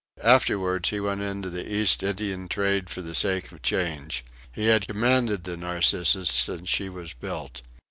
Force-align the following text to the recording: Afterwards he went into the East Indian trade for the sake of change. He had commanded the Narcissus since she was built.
Afterwards 0.23 0.89
he 0.89 0.99
went 0.99 1.21
into 1.21 1.51
the 1.51 1.71
East 1.71 2.01
Indian 2.01 2.47
trade 2.47 2.89
for 2.89 3.03
the 3.03 3.13
sake 3.13 3.51
of 3.51 3.61
change. 3.61 4.25
He 4.51 4.65
had 4.65 4.87
commanded 4.87 5.43
the 5.43 5.55
Narcissus 5.55 6.31
since 6.31 6.67
she 6.67 6.89
was 6.89 7.13
built. 7.13 7.61